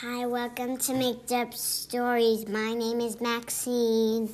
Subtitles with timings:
[0.00, 2.46] Hi, welcome to Make Up Stories.
[2.46, 4.30] My name is Maxine.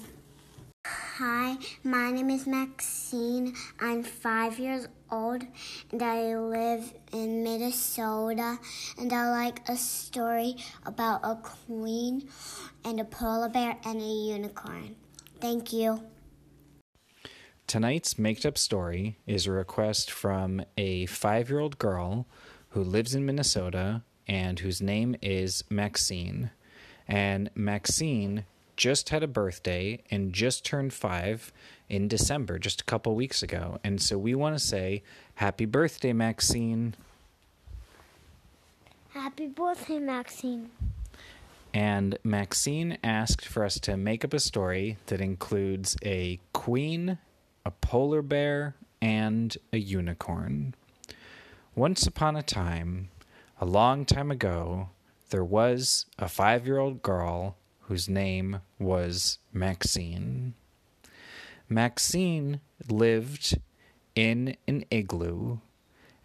[0.85, 3.55] Hi, my name is Maxine.
[3.81, 5.43] I'm five years old
[5.91, 8.59] and I live in Minnesota.
[8.99, 12.29] And I like a story about a queen
[12.85, 14.97] and a polar bear and a unicorn.
[15.41, 16.03] Thank you.
[17.67, 22.27] Tonight's Make Up Story is a request from a five year old girl
[22.71, 26.51] who lives in Minnesota and whose name is Maxine.
[27.07, 28.45] And Maxine
[28.77, 31.53] just had a birthday and just turned five
[31.89, 33.79] in December, just a couple weeks ago.
[33.85, 35.03] And so we want to say,
[35.37, 36.95] Happy birthday, Maxine.
[39.11, 40.71] Happy birthday, Maxine.
[41.73, 47.19] And Maxine asked for us to make up a story that includes a queen,
[47.65, 50.75] a polar bear, and a unicorn.
[51.75, 53.09] Once upon a time,
[53.61, 54.91] a long time ago,
[55.31, 60.55] there was a five year old girl whose name was Maxine.
[61.69, 63.59] Maxine lived
[64.15, 65.59] in an igloo,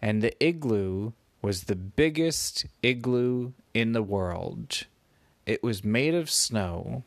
[0.00, 4.86] and the igloo was the biggest igloo in the world.
[5.46, 7.04] It was made of snow,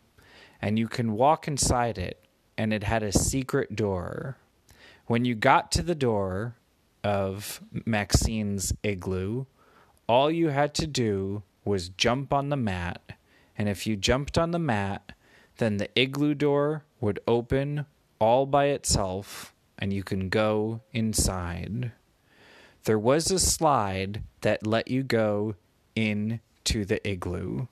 [0.62, 2.26] and you can walk inside it,
[2.58, 4.38] and it had a secret door.
[5.06, 6.56] When you got to the door
[7.04, 9.46] of Maxine's igloo,
[10.08, 13.02] all you had to do was jump on the mat,
[13.58, 15.14] and if you jumped on the mat,
[15.58, 17.86] then the igloo door would open
[18.20, 21.92] all by itself and you can go inside.
[22.86, 25.56] There was a slide that let you go
[25.96, 27.68] into the igloo,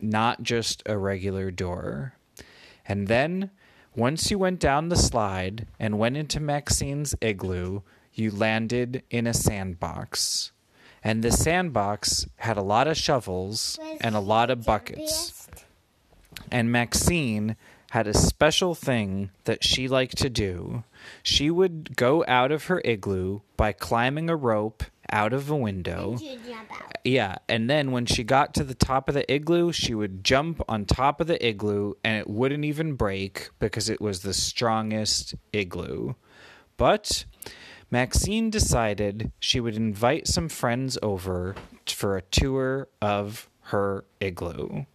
[0.00, 2.14] not just a regular door.
[2.86, 3.50] And then,
[3.94, 7.80] once you went down the slide and went into Maxine's igloo,
[8.12, 10.52] you landed in a sandbox.
[11.04, 15.46] And the sandbox had a lot of shovels and a lot of buckets.
[16.50, 17.56] And Maxine
[17.90, 20.82] had a special thing that she liked to do.
[21.22, 26.16] She would go out of her igloo by climbing a rope out of a window.
[27.04, 30.62] Yeah, and then when she got to the top of the igloo, she would jump
[30.68, 35.34] on top of the igloo and it wouldn't even break because it was the strongest
[35.52, 36.14] igloo.
[36.76, 37.26] But
[37.94, 41.54] Maxine decided she would invite some friends over
[41.86, 44.86] for a tour of her igloo.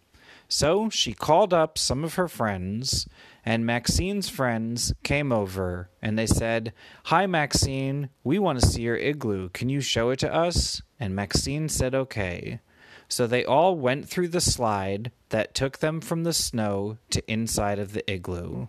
[0.48, 3.08] So she called up some of her friends,
[3.42, 6.74] and Maxine's friends came over and they said,
[7.04, 9.48] Hi, Maxine, we want to see your igloo.
[9.48, 10.82] Can you show it to us?
[10.98, 12.60] And Maxine said, Okay.
[13.08, 17.78] So they all went through the slide that took them from the snow to inside
[17.78, 18.66] of the igloo.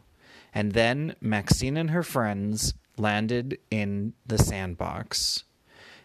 [0.53, 5.43] And then Maxine and her friends landed in the sandbox.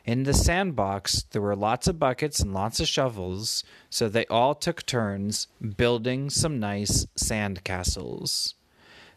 [0.06, 4.54] In the sandbox, there were lots of buckets and lots of shovels, so they all
[4.54, 8.54] took turns building some nice sand castles.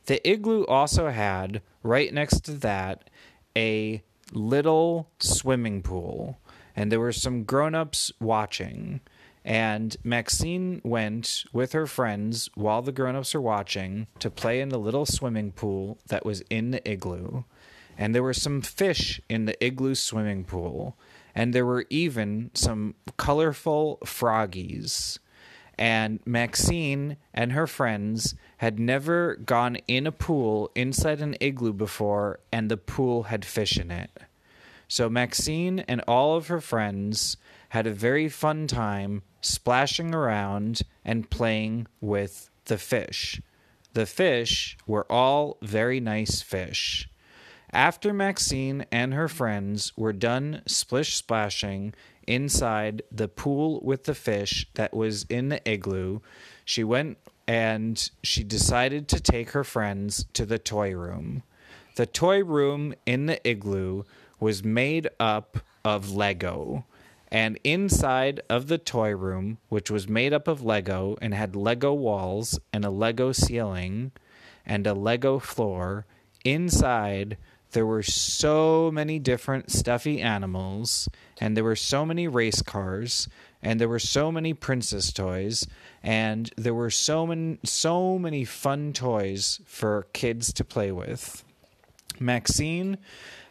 [0.08, 3.08] The igloo also had, right next to that,
[3.56, 4.02] a
[4.34, 6.40] little swimming pool,
[6.76, 9.02] and there were some grown ups watching.
[9.46, 14.70] And Maxine went with her friends while the grown ups were watching to play in
[14.70, 17.44] the little swimming pool that was in the igloo
[18.00, 20.98] and there were some fish in the igloo swimming pool,
[21.36, 25.20] and there were even some colorful froggies.
[25.78, 32.40] And Maxine and her friends had never gone in a pool inside an igloo before,
[32.54, 34.12] and the pool had fish in it.
[34.88, 37.36] So Maxine and all of her friends
[37.70, 43.42] had a very fun time splashing around and playing with the fish.
[43.92, 47.10] The fish were all very nice fish.
[47.72, 51.94] After Maxine and her friends were done splish splashing
[52.26, 56.20] inside the pool with the fish that was in the igloo,
[56.66, 61.44] she went and she decided to take her friends to the toy room.
[61.96, 64.04] The toy room in the igloo
[64.40, 66.86] was made up of Lego.
[67.32, 71.94] And inside of the toy room, which was made up of Lego and had Lego
[71.94, 74.12] walls and a Lego ceiling
[74.66, 76.08] and a Lego floor,
[76.44, 77.38] inside
[77.72, 81.08] there were so many different stuffy animals,
[81.40, 83.28] and there were so many race cars,
[83.62, 85.68] and there were so many princess toys,
[86.02, 91.44] and there were so many so many fun toys for kids to play with.
[92.20, 92.98] Maxine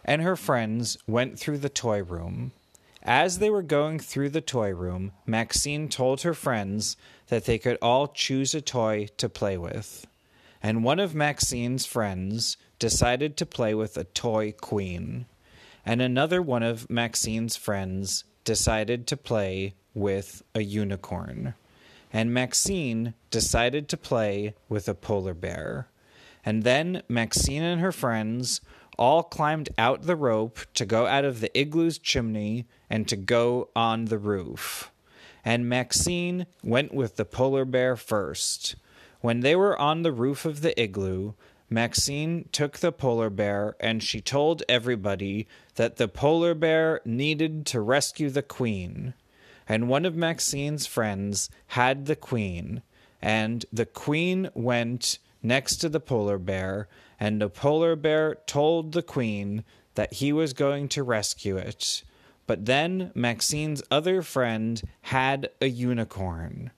[0.05, 2.53] and her friends went through the toy room.
[3.03, 6.97] As they were going through the toy room, Maxine told her friends
[7.29, 10.06] that they could all choose a toy to play with.
[10.62, 15.26] And one of Maxine's friends decided to play with a toy queen,
[15.84, 21.54] and another one of Maxine's friends decided to play with a unicorn.
[22.12, 25.88] and Maxine decided to play with a polar bear.
[26.44, 28.60] And then Maxine and her friends
[28.98, 33.69] all climbed out the rope to go out of the igloo's chimney and to go
[33.76, 34.90] on the roof.
[35.44, 38.76] And Maxine went with the polar bear first.
[39.20, 41.34] When they were on the roof of the igloo,
[41.70, 47.81] Maxine took the polar bear and she told everybody that the polar bear needed to
[47.81, 49.15] rescue the queen.
[49.69, 52.81] And one of Maxine's friends had the queen,
[53.20, 56.88] and the queen went next to the polar bear,
[57.20, 59.64] and the polar bear told the queen
[59.94, 62.03] that he was going to rescue it.
[62.47, 66.71] But then Maxine's other friend had a unicorn,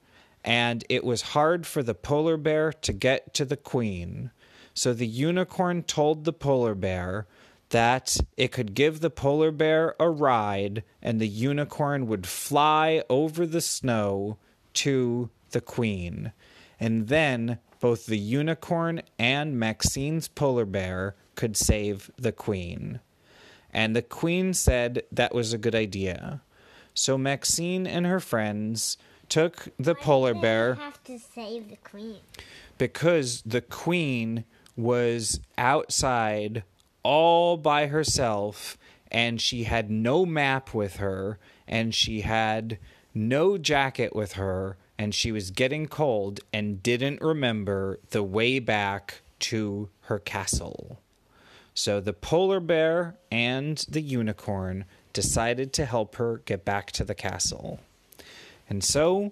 [0.43, 4.31] and it was hard for the polar bear to get to the queen.
[4.73, 7.27] So the unicorn told the polar bear
[7.69, 13.45] that it could give the polar bear a ride and the unicorn would fly over
[13.45, 14.37] the snow
[14.73, 16.31] to the queen.
[16.79, 22.99] And then both the unicorn and Maxine's polar bear could save the queen.
[23.73, 26.41] And the queen said that was a good idea.
[26.93, 28.97] So Maxine and her friends
[29.29, 32.17] took the Why polar bear have to save the queen.
[32.77, 34.43] because the queen
[34.75, 36.63] was outside
[37.03, 38.77] all by herself
[39.11, 41.37] and she had no map with her
[41.67, 42.77] and she had
[43.13, 49.21] no jacket with her and she was getting cold and didn't remember the way back
[49.39, 50.99] to her castle.
[51.73, 57.15] So the polar bear and the unicorn decided to help her get back to the
[57.15, 57.79] castle.
[58.69, 59.31] And so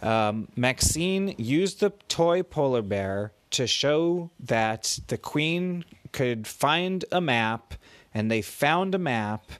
[0.00, 7.20] um, Maxine used the toy polar bear to show that the queen could find a
[7.20, 7.74] map,
[8.14, 9.50] and they found a map,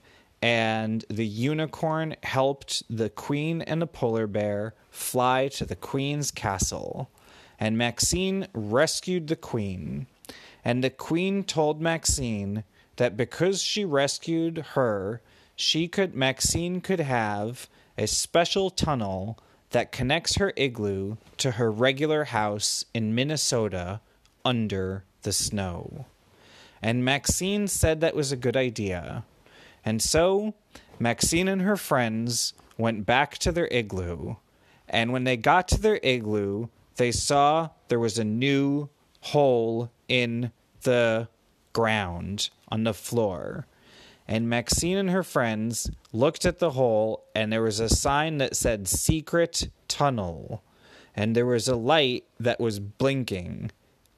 [0.41, 7.09] and the unicorn helped the queen and the polar bear fly to the queen's castle.
[7.59, 10.07] And Maxine rescued the queen.
[10.65, 12.63] And the queen told Maxine
[12.95, 15.21] that because she rescued her,
[15.55, 19.37] she could Maxine could have a special tunnel
[19.71, 24.01] that connects her igloo to her regular house in Minnesota
[24.45, 26.05] under the snow.
[26.81, 29.23] And Maxine said that was a good idea.
[29.85, 30.53] And so
[30.99, 34.35] Maxine and her friends went back to their igloo.
[34.89, 38.89] And when they got to their igloo, they saw there was a new
[39.21, 40.51] hole in
[40.83, 41.27] the
[41.73, 43.65] ground on the floor.
[44.31, 48.55] And Maxine and her friends looked at the hole, and there was a sign that
[48.55, 50.63] said secret tunnel.
[51.13, 53.71] And there was a light that was blinking,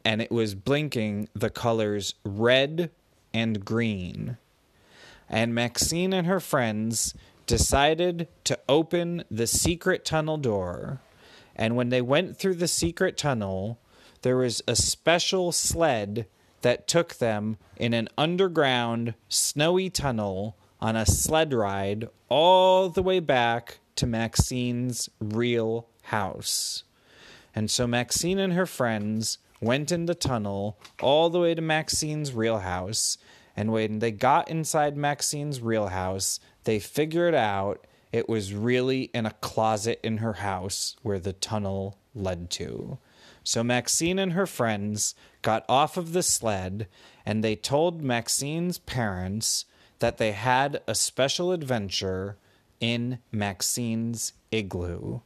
[0.06, 2.92] and it was blinking the colors red
[3.33, 4.38] and green.
[5.27, 7.16] And Maxine and her friends
[7.48, 11.01] decided to open the secret tunnel door.
[11.56, 13.80] And when they went through the secret tunnel,
[14.21, 16.27] there was a special sled
[16.63, 23.19] that took them in an underground snowy tunnel on a sled ride all the way
[23.19, 26.83] back to Maxine's real house.
[27.56, 32.33] And so Maxine and her friends went in the tunnel all the way to Maxine's
[32.33, 33.18] real house.
[33.56, 39.25] And when they got inside Maxine's real house, they figured out it was really in
[39.25, 42.97] a closet in her house where the tunnel led to.
[43.44, 46.88] So Maxine and her friends got off of the sled
[47.26, 49.66] and they told Maxine's parents
[50.00, 52.38] that they had a special adventure
[52.80, 55.21] in Maxine's igloo.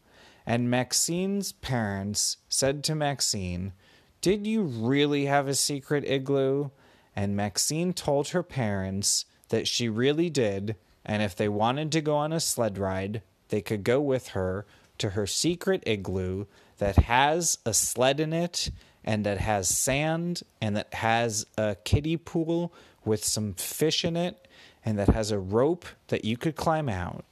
[0.45, 3.74] And Maxine's parents said to Maxine,
[4.21, 6.69] Did you really have a secret igloo?
[7.15, 12.15] And Maxine told her parents that she really did, and if they wanted to go
[12.15, 14.65] on a sled ride, they could go with her
[15.00, 16.45] to her secret igloo
[16.77, 18.69] that has a sled in it
[19.03, 22.74] and that has sand and that has a kiddie pool
[23.05, 24.48] with some fish in it
[24.84, 27.25] and that has a rope that you could climb out.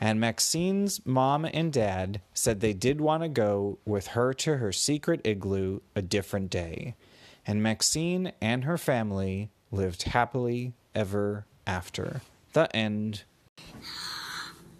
[0.00, 4.72] And Maxine's mom and dad said they did want to go with her to her
[4.72, 6.94] secret igloo a different day.
[7.46, 12.22] And Maxine and her family lived happily ever after.
[12.52, 13.24] The end.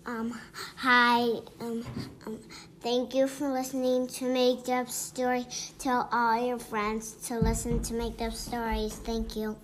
[0.07, 0.39] Um,
[0.77, 1.23] hi.
[1.61, 1.83] Um,
[2.27, 2.39] um,
[2.83, 5.47] thank you for listening to Make Up Story.
[5.79, 8.97] Tell all your friends to listen to Make Up Stories.
[8.97, 9.57] Thank you.